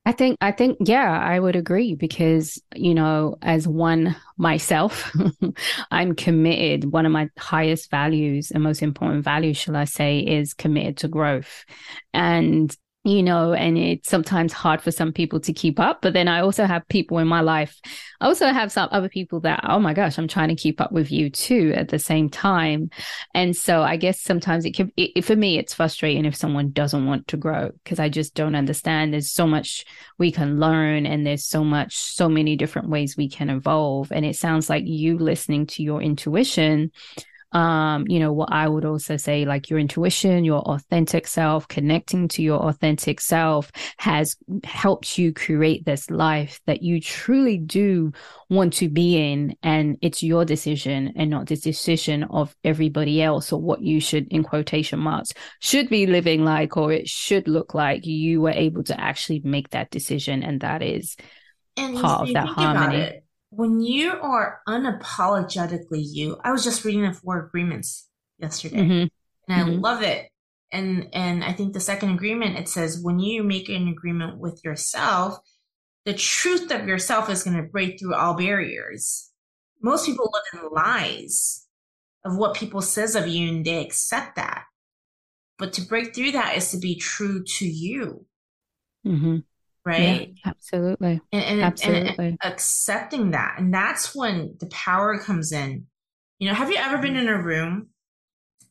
[0.05, 5.13] I think, I think, yeah, I would agree because, you know, as one myself,
[5.91, 6.93] I'm committed.
[6.93, 11.09] One of my highest values and most important values, shall I say, is committed to
[11.09, 11.65] growth.
[12.13, 12.73] And
[13.07, 16.01] you know, and it's sometimes hard for some people to keep up.
[16.01, 17.79] But then I also have people in my life.
[18.19, 20.91] I also have some other people that, oh my gosh, I'm trying to keep up
[20.91, 22.89] with you too at the same time.
[23.33, 27.05] And so I guess sometimes it can, it, for me, it's frustrating if someone doesn't
[27.05, 29.13] want to grow because I just don't understand.
[29.13, 29.85] There's so much
[30.17, 34.11] we can learn and there's so much, so many different ways we can evolve.
[34.11, 36.91] And it sounds like you listening to your intuition
[37.53, 42.27] um, you know, what I would also say, like your intuition, your authentic self, connecting
[42.29, 48.11] to your authentic self has helped you create this life that you truly do
[48.49, 49.55] want to be in.
[49.63, 54.27] And it's your decision and not the decision of everybody else or what you should,
[54.27, 55.29] in quotation marks,
[55.61, 59.69] should be living like, or it should look like you were able to actually make
[59.69, 60.43] that decision.
[60.43, 61.15] And that is
[61.77, 63.21] and part of that harmony
[63.57, 68.91] when you are unapologetically you, I was just reading the four agreements yesterday mm-hmm.
[68.91, 69.11] and
[69.49, 69.79] I mm-hmm.
[69.79, 70.29] love it.
[70.71, 74.61] And, and I think the second agreement, it says when you make an agreement with
[74.63, 75.39] yourself,
[76.05, 79.31] the truth of yourself is going to break through all barriers.
[79.81, 81.65] Most people live in lies
[82.23, 84.65] of what people says of you and they accept that.
[85.57, 88.27] But to break through that is to be true to you.
[89.03, 89.37] Mm-hmm
[89.87, 90.33] right?
[90.35, 91.21] Yeah, absolutely.
[91.31, 92.27] And, and, absolutely.
[92.27, 93.55] And accepting that.
[93.57, 95.85] And that's when the power comes in.
[96.39, 97.87] You know, have you ever been in a room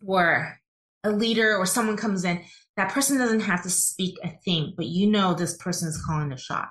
[0.01, 0.61] where
[1.03, 2.43] a leader or someone comes in,
[2.77, 6.29] that person doesn't have to speak a thing, but you know this person is calling
[6.29, 6.69] the shot.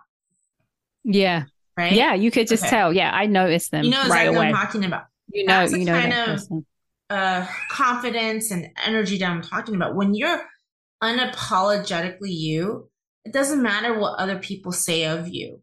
[1.03, 1.45] Yeah.
[1.77, 1.91] Right?
[1.91, 2.69] Yeah, you could just okay.
[2.69, 2.93] tell.
[2.93, 3.83] Yeah, I noticed them.
[3.83, 5.05] You know exactly right what I'm talking about.
[5.31, 6.65] You know, you know kind of person.
[7.09, 9.95] uh confidence and energy that I'm talking about.
[9.95, 10.41] When you're
[11.03, 12.89] unapologetically you,
[13.25, 15.61] it doesn't matter what other people say of you,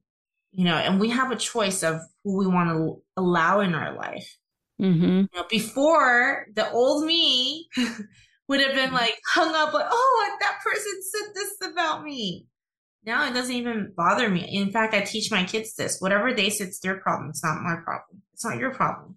[0.50, 3.96] you know, and we have a choice of who we want to allow in our
[3.96, 4.36] life.
[4.80, 5.02] Mm-hmm.
[5.02, 7.68] You know, before the old me
[8.48, 12.46] would have been like hung up like, oh, that person said this about me.
[13.04, 14.40] Now it doesn't even bother me.
[14.40, 16.00] In fact, I teach my kids this.
[16.00, 17.30] Whatever they say, it's their problem.
[17.30, 18.22] It's not my problem.
[18.32, 19.16] It's not your problem.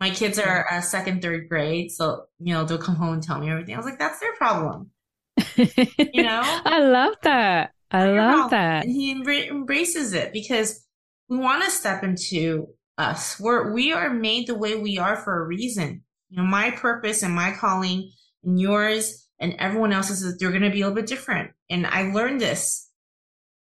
[0.00, 3.38] My kids are uh, second, third grade, so you know they'll come home and tell
[3.38, 3.74] me everything.
[3.74, 4.90] I was like, that's their problem.
[5.56, 7.73] you know, I love that.
[7.94, 8.84] I love that.
[8.84, 10.84] And he embraces it because
[11.28, 13.38] we want to step into us.
[13.38, 16.02] We're, we are made the way we are for a reason.
[16.30, 18.10] You know, my purpose and my calling
[18.42, 21.52] and yours and everyone else's is they're going to be a little bit different.
[21.70, 22.90] And I learned this,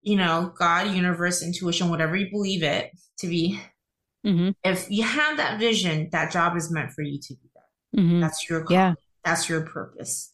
[0.02, 3.61] you know, God, universe, intuition, whatever you believe it to be.
[4.26, 4.50] Mm-hmm.
[4.64, 8.00] If you have that vision, that job is meant for you to do that.
[8.00, 8.20] Mm-hmm.
[8.20, 8.81] That's your, calling.
[8.81, 8.94] yeah.
[9.24, 10.33] that's your purpose.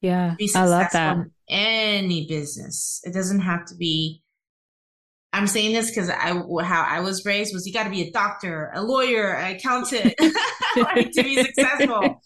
[0.00, 1.26] Yeah, I love that.
[1.48, 4.22] Any business, it doesn't have to be.
[5.34, 8.10] I'm saying this because I how I was raised was you got to be a
[8.10, 10.14] doctor, a lawyer, an accountant
[10.76, 12.20] like, to be successful.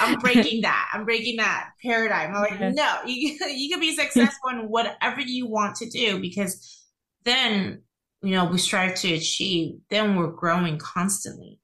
[0.00, 0.90] I'm breaking that.
[0.92, 2.34] I'm breaking that paradigm.
[2.34, 2.70] I'm like, yeah.
[2.70, 6.86] no, you you can be successful in whatever you want to do because
[7.24, 7.82] then
[8.22, 9.78] you know we strive to achieve.
[9.90, 11.58] Then we're growing constantly.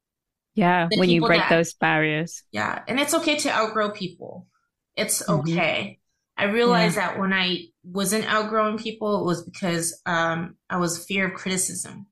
[0.55, 2.43] Yeah, the when you break that, those barriers.
[2.51, 4.49] Yeah, and it's okay to outgrow people.
[4.97, 5.49] It's mm-hmm.
[5.49, 5.81] okay.
[5.81, 5.98] Mm-hmm.
[6.39, 7.09] I realized yeah.
[7.09, 12.07] that when I wasn't outgrowing people, it was because um, I was fear of criticism.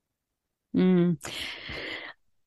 [0.76, 1.16] Mm.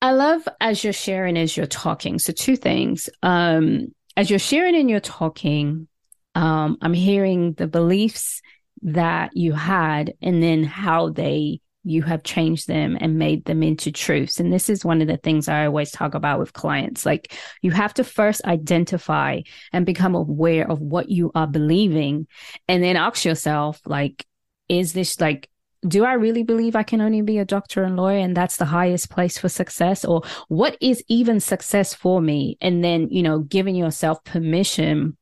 [0.01, 2.19] I love as you're sharing, as you're talking.
[2.19, 3.09] So, two things.
[3.23, 5.87] Um, as you're sharing and you're talking,
[6.35, 8.41] um, I'm hearing the beliefs
[8.81, 13.91] that you had and then how they you have changed them and made them into
[13.91, 14.39] truths.
[14.39, 17.05] And this is one of the things I always talk about with clients.
[17.05, 19.41] Like you have to first identify
[19.73, 22.27] and become aware of what you are believing
[22.67, 24.25] and then ask yourself, like,
[24.67, 25.49] is this like
[25.87, 28.65] do I really believe I can only be a doctor and lawyer and that's the
[28.65, 30.03] highest place for success?
[30.03, 32.57] Or what is even success for me?
[32.59, 35.15] And then, you know, giving yourself permission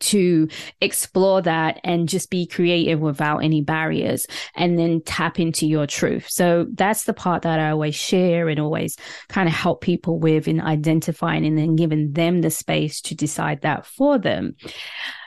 [0.00, 0.48] to
[0.80, 6.26] explore that and just be creative without any barriers and then tap into your truth.
[6.28, 8.96] So that's the part that I always share and always
[9.28, 13.62] kind of help people with in identifying and then giving them the space to decide
[13.62, 14.56] that for them.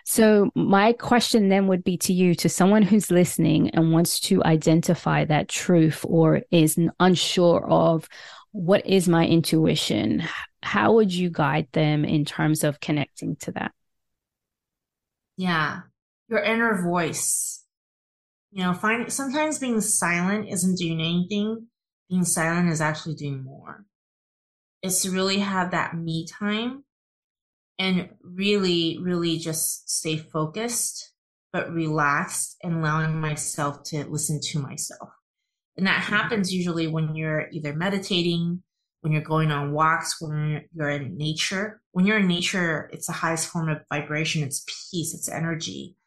[0.06, 4.44] So my question then would be to you, to someone who's listening and wants to
[4.44, 8.10] identify that truth or is unsure of
[8.52, 10.24] what is my intuition?
[10.64, 13.72] How would you guide them in terms of connecting to that?
[15.38, 15.82] Yeah.
[16.30, 17.66] Your inner voice.
[18.52, 21.68] You know, find sometimes being silent isn't doing anything.
[22.10, 23.86] Being silent is actually doing more.
[24.82, 26.84] It's to really have that me time
[27.80, 31.14] and really, really just stay focused,
[31.54, 35.10] but relaxed and allowing myself to listen to myself.
[35.78, 36.14] And that mm-hmm.
[36.14, 38.64] happens usually when you're either meditating,
[39.02, 41.82] when you're going on walks, when you're in nature.
[41.92, 44.44] When you're in nature, it's the highest form of vibration.
[44.44, 45.14] It's peace.
[45.14, 45.98] It's energy.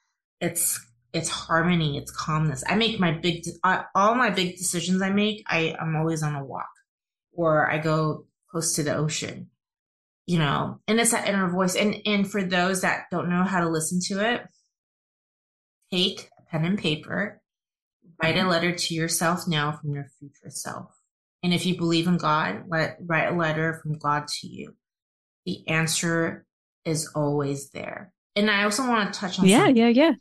[0.40, 0.80] It's
[1.12, 1.96] it's harmony.
[1.96, 2.64] It's calmness.
[2.66, 3.44] I make my big
[3.94, 5.44] all my big decisions I make.
[5.46, 6.70] I I'm always on a walk,
[7.32, 9.50] or I go close to the ocean
[10.26, 11.76] you know, and it's that inner voice.
[11.76, 14.42] And and for those that don't know how to listen to it,
[15.92, 17.40] take a pen and paper,
[18.22, 18.48] write a mm-hmm.
[18.48, 20.90] letter to yourself now from your future self.
[21.44, 24.74] And if you believe in God, let write a letter from God to you.
[25.46, 26.44] The answer
[26.84, 28.12] is always there.
[28.34, 30.12] And I also want to touch on yeah, yeah, yeah,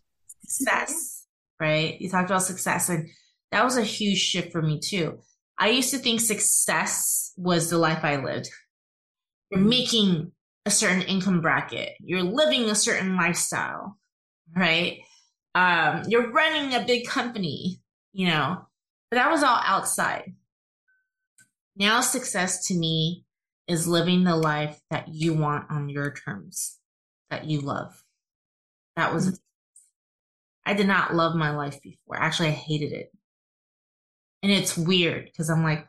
[0.45, 1.25] success.
[1.59, 1.99] Right?
[1.99, 3.09] You talked about success, and
[3.51, 5.17] that was a huge shift for me too.
[5.57, 8.51] I used to think success was the life I lived
[9.53, 10.31] you're making
[10.65, 13.97] a certain income bracket, you're living a certain lifestyle,
[14.55, 14.99] right?
[15.53, 17.79] Um, you're running a big company,
[18.13, 18.65] you know,
[19.11, 20.33] but that was all outside.
[21.75, 23.25] Now, success to me
[23.67, 26.79] is living the life that you want on your terms,
[27.29, 28.03] that you love.
[28.95, 29.35] That was, mm-hmm.
[30.65, 32.17] I did not love my life before.
[32.17, 33.11] Actually, I hated it.
[34.43, 35.87] And it's weird because I'm like,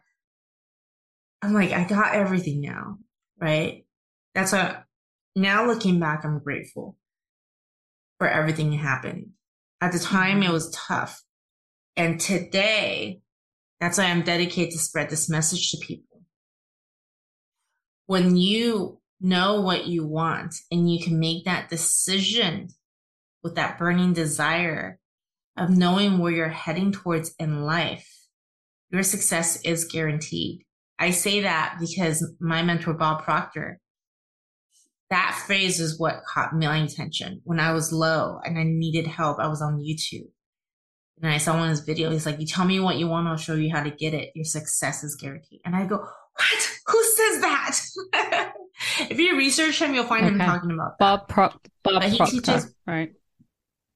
[1.42, 2.98] I'm like, I got everything now
[3.40, 3.84] right?
[4.34, 4.82] That's why
[5.36, 6.96] now looking back, I'm grateful
[8.18, 9.30] for everything that happened.
[9.80, 10.52] At the time, it mm-hmm.
[10.52, 11.22] was tough.
[11.96, 13.20] And today,
[13.84, 16.22] that's why I'm dedicated to spread this message to people.
[18.06, 22.68] When you know what you want and you can make that decision
[23.42, 24.98] with that burning desire
[25.58, 28.08] of knowing where you're heading towards in life,
[28.90, 30.62] your success is guaranteed.
[30.98, 33.80] I say that because my mentor, Bob Proctor,
[35.10, 39.38] that phrase is what caught my attention when I was low and I needed help.
[39.38, 40.30] I was on YouTube
[41.22, 42.12] and I saw one of his videos.
[42.12, 44.30] He's like, You tell me what you want, I'll show you how to get it.
[44.34, 45.60] Your success is guaranteed.
[45.64, 46.70] And I go, What?
[46.86, 47.80] Who says that?
[49.10, 50.34] if you research him, you'll find okay.
[50.34, 51.36] him talking about Bob that.
[51.36, 53.12] Bob but he Proctor, teaches, right?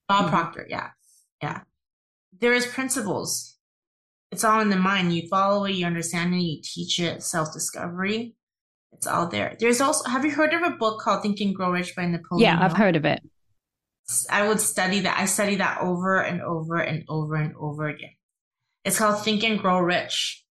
[0.07, 0.35] Bob mm-hmm.
[0.35, 0.89] Proctor, yeah.
[1.41, 1.61] Yeah.
[2.39, 3.57] There is principles
[4.31, 5.13] it's all in the mind.
[5.13, 8.35] You follow it, you understand it, you teach it, self discovery.
[8.91, 9.55] It's all there.
[9.59, 12.41] There's also, have you heard of a book called Think and Grow Rich by Napoleon?
[12.41, 13.21] Yeah, I've heard of it.
[14.29, 15.19] I would study that.
[15.19, 18.11] I study that over and over and over and over again.
[18.83, 20.43] It's called Think and Grow Rich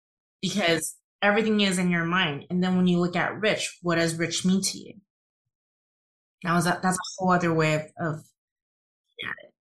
[0.42, 2.46] because everything is in your mind.
[2.50, 4.94] And then when you look at rich, what does rich mean to you?
[6.42, 8.24] That was a, that's a whole other way of, of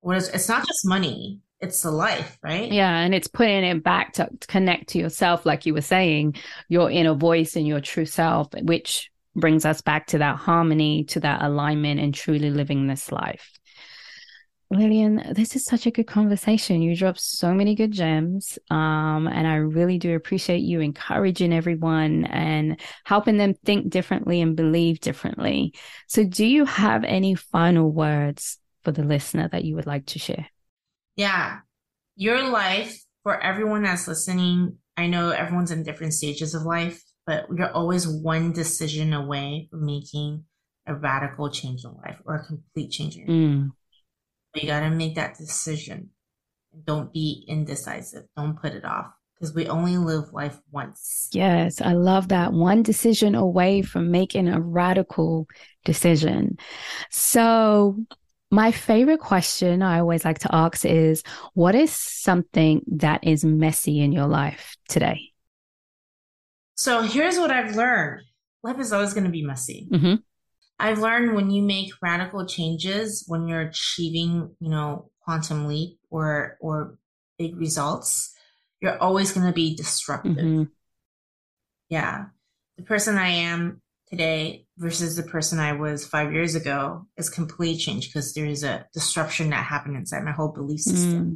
[0.00, 2.70] what is it's not just money it's the life, right?
[2.70, 2.94] Yeah.
[2.94, 6.36] And it's putting it back to, to connect to yourself, like you were saying,
[6.68, 11.20] your inner voice and your true self, which brings us back to that harmony, to
[11.20, 13.50] that alignment, and truly living this life.
[14.74, 16.82] Lillian, this is such a good conversation.
[16.82, 18.58] You dropped so many good gems.
[18.70, 24.56] Um, and I really do appreciate you encouraging everyone and helping them think differently and
[24.56, 25.74] believe differently.
[26.08, 30.18] So, do you have any final words for the listener that you would like to
[30.18, 30.46] share?
[31.16, 31.60] Yeah.
[32.16, 37.46] Your life, for everyone that's listening, I know everyone's in different stages of life, but
[37.56, 40.44] you're always one decision away from making
[40.86, 43.70] a radical change in life or a complete change in mm.
[44.54, 46.10] You got to make that decision.
[46.86, 48.24] Don't be indecisive.
[48.36, 51.28] Don't put it off because we only live life once.
[51.32, 52.52] Yes, I love that.
[52.52, 55.46] One decision away from making a radical
[55.84, 56.58] decision.
[57.10, 57.96] So,
[58.50, 61.22] My favorite question I always like to ask is
[61.54, 65.32] what is something that is messy in your life today?
[66.76, 68.22] So here's what I've learned
[68.62, 69.88] life is always going to be messy.
[69.92, 70.14] Mm-hmm.
[70.84, 76.58] I've learned when you make radical changes, when you're achieving, you know, quantum leap or
[76.60, 76.98] or
[77.38, 78.34] big results,
[78.82, 80.36] you're always going to be disruptive.
[80.36, 80.64] Mm-hmm.
[81.88, 82.26] Yeah.
[82.76, 83.80] The person I am
[84.10, 88.86] today versus the person I was five years ago is complete change because there's a
[88.92, 91.30] disruption that happened inside my whole belief system.
[91.30, 91.34] Mm.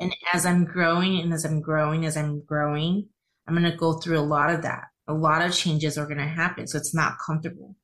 [0.00, 3.06] And as I'm growing and as I'm growing, as I'm growing,
[3.46, 4.86] I'm going to go through a lot of that.
[5.06, 6.66] A lot of changes are going to happen.
[6.66, 7.76] So it's not comfortable.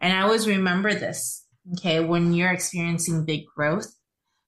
[0.00, 1.44] And I always remember this.
[1.74, 2.00] Okay.
[2.00, 3.92] When you're experiencing big growth,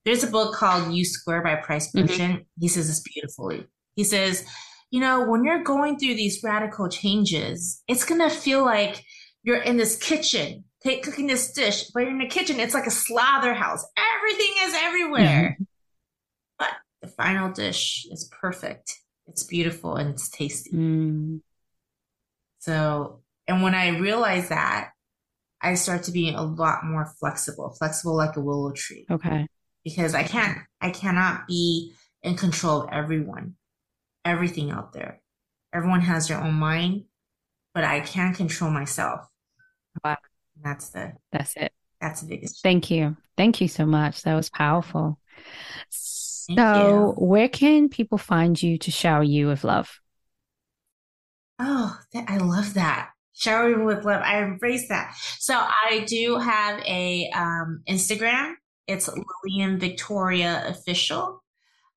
[0.05, 2.19] there's a book called You Square by Price Pritchett.
[2.19, 2.43] Mm-hmm.
[2.59, 3.67] He says this beautifully.
[3.97, 4.47] He says,
[4.91, 9.05] you know, when you're going through these radical changes, it's going to feel like
[9.43, 12.59] you're in this kitchen, take, cooking this dish, but you're in the kitchen.
[12.59, 13.85] It's like a slather house.
[14.17, 15.57] Everything is everywhere.
[15.59, 15.65] Mm-hmm.
[16.59, 16.71] But
[17.03, 18.99] the final dish is perfect.
[19.27, 20.71] It's beautiful and it's tasty.
[20.73, 21.41] Mm.
[22.59, 24.91] So, and when I realized that,
[25.63, 29.07] I start to be a lot more flexible, flexible like a willow tree.
[29.11, 29.47] Okay.
[29.85, 33.57] Because I can't, I cannot be in control of everyone,
[34.25, 35.21] everything out there.
[35.73, 37.05] Everyone has their own mind,
[37.75, 39.27] but I can control myself.
[40.05, 40.17] Wow.
[40.57, 41.73] And that's the, that's it.
[42.01, 42.63] That's the biggest.
[42.63, 43.17] Thank you.
[43.37, 44.23] Thank you so much.
[44.23, 45.19] That was powerful.
[46.47, 47.25] Thank so, you.
[47.25, 50.01] where can people find you to shower you with love?
[51.59, 54.23] Oh, I love that showering with love.
[54.23, 55.15] I embrace that.
[55.39, 58.55] So I do have a um, Instagram.
[58.87, 61.43] It's Lillian Victoria Official.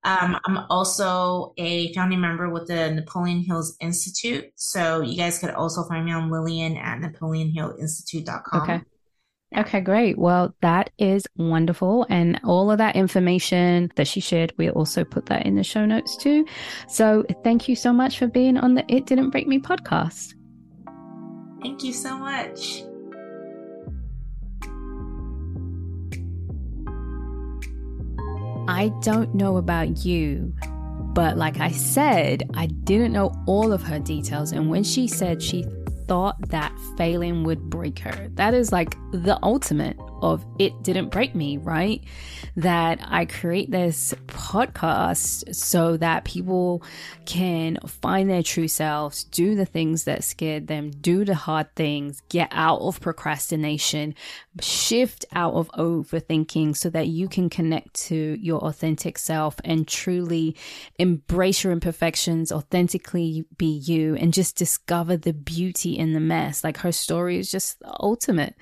[0.05, 4.45] Um, I'm also a founding member with the Napoleon Hill's Institute.
[4.55, 8.61] So you guys could also find me on Lillian at NapoleonHillInstitute.com.
[8.61, 8.81] Okay.
[9.55, 10.17] Okay, great.
[10.17, 12.07] Well, that is wonderful.
[12.09, 15.86] And all of that information that she shared, we also put that in the show
[15.86, 16.45] notes too.
[16.88, 20.34] So thank you so much for being on the It Didn't Break Me podcast.
[21.64, 22.84] Thank you so much.
[28.68, 30.53] I don't know about you,
[31.14, 34.51] but like I said, I didn't know all of her details.
[34.51, 35.66] And when she said she
[36.05, 41.36] thought that failing would break her, that is like the ultimate of it didn't break
[41.36, 42.01] me, right?
[42.55, 46.82] That I create this podcast so that people
[47.26, 52.21] can find their true selves, do the things that scared them, do the hard things,
[52.30, 54.15] get out of procrastination,
[54.61, 60.55] shift out of overthinking so that you can connect to your authentic self and truly
[60.97, 66.63] embrace your imperfections, authentically be you, and just discover the beauty in the mess.
[66.63, 68.55] Like her story is just ultimate.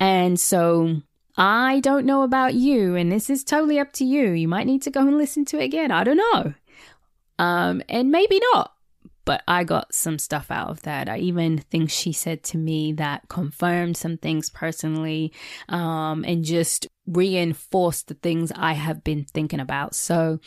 [0.00, 1.02] And so
[1.36, 4.30] I don't know about you, and this is totally up to you.
[4.30, 5.90] You might need to go and listen to it again.
[5.90, 6.54] I don't know.
[7.38, 8.72] Um, and maybe not.
[9.26, 11.08] But I got some stuff out of that.
[11.08, 15.32] I even think she said to me that confirmed some things personally
[15.70, 19.94] um, and just reinforce the things I have been thinking about.
[19.94, 20.40] So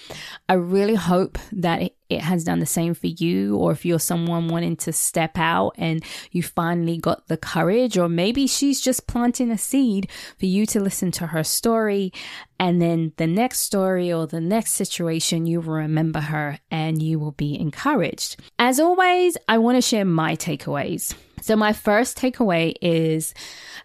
[0.50, 4.48] I really hope that it has done the same for you, or if you're someone
[4.48, 9.52] wanting to step out and you finally got the courage, or maybe she's just planting
[9.52, 12.14] a seed for you to listen to her story.
[12.60, 17.20] And then the next story or the next situation, you will remember her and you
[17.20, 18.38] will be encouraged.
[18.58, 21.14] As always, I want to share my takeaways.
[21.42, 23.34] So, my first takeaway is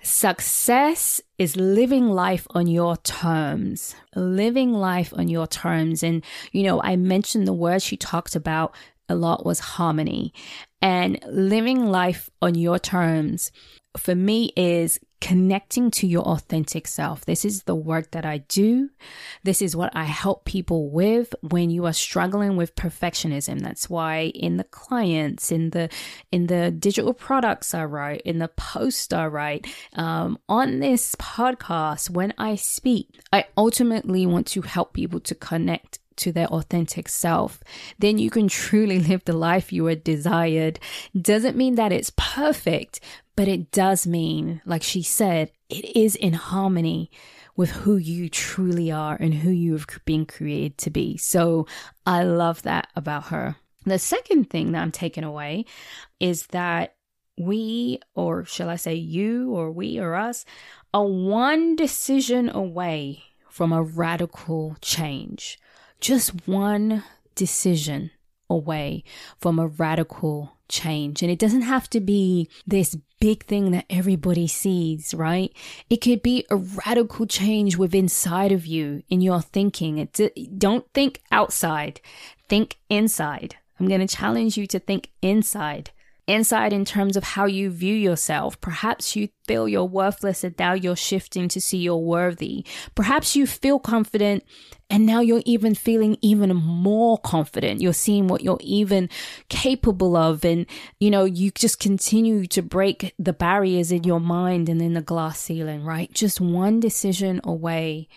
[0.03, 6.05] success is living life on your terms, living life on your terms.
[6.05, 8.73] And, you know, I mentioned the word she talked about
[9.09, 10.33] a lot was harmony
[10.81, 13.51] and living life on your terms
[13.97, 17.25] for me is connecting to your authentic self.
[17.25, 18.91] This is the work that I do.
[19.45, 23.61] This is what I help people with when you are struggling with perfectionism.
[23.61, 25.89] That's why in the clients, in the
[26.33, 32.11] in the digital products I write, in the post I write, um, on this podcast,
[32.11, 37.63] when I speak, I ultimately want to help people to connect to their authentic self,
[37.99, 40.79] then you can truly live the life you are desired.
[41.21, 43.01] Doesn't mean that it's perfect,
[43.37, 47.11] but it does mean, like she said, it is in harmony
[47.57, 51.17] with who you truly are and who you've been created to be.
[51.17, 51.67] So
[52.07, 53.57] I love that about her.
[53.85, 55.65] The second thing that I'm taking away
[56.21, 56.95] is that
[57.39, 60.45] we, or shall I say you or we or us,
[60.95, 65.59] are one decision away from a radical change
[66.03, 67.05] just one
[67.37, 68.11] decision
[68.51, 69.05] away
[69.39, 71.23] from a radical change.
[71.23, 75.53] And it doesn't have to be this big thing that everybody sees, right?
[75.89, 79.99] It could be a radical change within inside of you in your thinking.
[79.99, 82.01] It, don't think outside,
[82.49, 83.57] think inside.
[83.79, 85.93] I'm going to challenge you to think inside.
[86.33, 88.59] Inside, in terms of how you view yourself.
[88.63, 92.65] Perhaps you feel you're worthless and now you're shifting to see you're worthy.
[92.95, 94.43] Perhaps you feel confident
[94.89, 97.83] and now you're even feeling even more confident.
[97.83, 99.11] You're seeing what you're even
[99.51, 100.43] capable of.
[100.43, 100.65] And,
[100.99, 105.03] you know, you just continue to break the barriers in your mind and in the
[105.03, 106.11] glass ceiling, right?
[106.15, 108.09] Just one decision away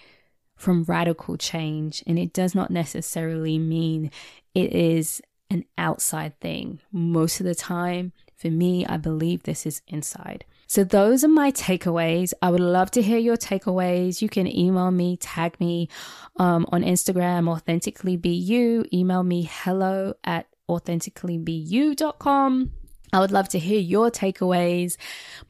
[0.56, 2.02] from radical change.
[2.08, 4.10] And it does not necessarily mean
[4.54, 6.80] it is an outside thing.
[6.92, 10.44] Most of the time, for me, I believe this is inside.
[10.68, 12.34] So, those are my takeaways.
[12.42, 14.22] I would love to hear your takeaways.
[14.22, 15.90] You can email me, tag me
[16.38, 18.86] um, on Instagram, authentically be you.
[18.92, 22.72] Email me hello at authenticallybeyou.com.
[23.14, 24.98] I would love to hear your takeaways.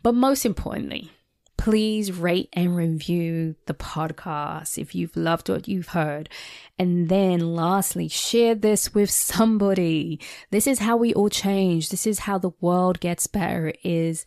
[0.03, 1.11] But most importantly,
[1.57, 6.29] please rate and review the podcast if you've loved what you've heard.
[6.77, 10.19] And then lastly, share this with somebody.
[10.51, 11.89] This is how we all change.
[11.89, 14.25] This is how the world gets better is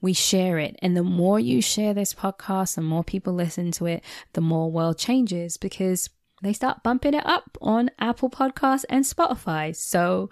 [0.00, 0.76] we share it.
[0.80, 4.02] And the more you share this podcast, the more people listen to it,
[4.32, 6.08] the more world changes because
[6.42, 9.74] they start bumping it up on Apple Podcasts and Spotify.
[9.74, 10.30] So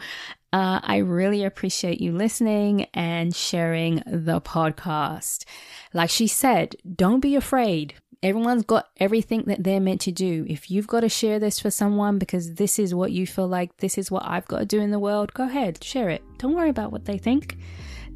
[0.53, 5.45] uh, I really appreciate you listening and sharing the podcast.
[5.93, 7.95] Like she said, don't be afraid.
[8.23, 10.45] Everyone's got everything that they're meant to do.
[10.49, 13.77] If you've got to share this for someone because this is what you feel like,
[13.77, 16.23] this is what I've got to do in the world, go ahead, share it.
[16.39, 17.59] Don't worry about what they think.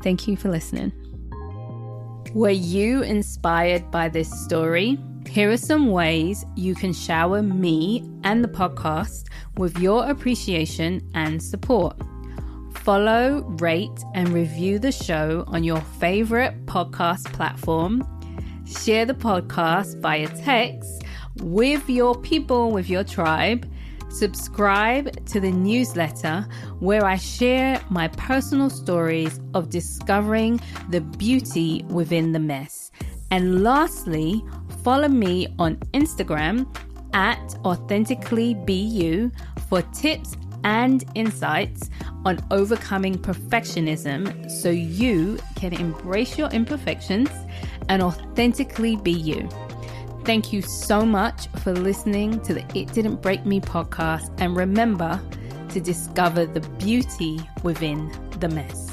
[0.03, 0.93] Thank you for listening.
[2.35, 4.99] Were you inspired by this story?
[5.29, 11.43] Here are some ways you can shower me and the podcast with your appreciation and
[11.43, 11.97] support.
[12.75, 18.07] Follow, rate, and review the show on your favorite podcast platform.
[18.67, 21.05] Share the podcast via text
[21.37, 23.71] with your people, with your tribe.
[24.11, 26.47] Subscribe to the newsletter
[26.81, 30.61] where I share my personal stories of discovering
[30.91, 32.91] the beauty within the mess.
[33.31, 34.45] And lastly,
[34.83, 36.67] follow me on Instagram
[37.15, 39.33] at AuthenticallyBeYou
[39.69, 41.91] for tips and insights
[42.25, 47.31] on overcoming perfectionism so you can embrace your imperfections
[47.89, 49.49] and authentically be you.
[50.25, 54.33] Thank you so much for listening to the It Didn't Break Me podcast.
[54.39, 55.21] And remember
[55.71, 58.92] to discover the beauty within the mess.